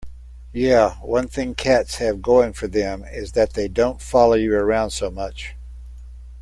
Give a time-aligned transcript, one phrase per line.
[0.55, 4.89] Yeah, one thing cats have going for them is that they don't follow you around
[4.89, 5.55] so much.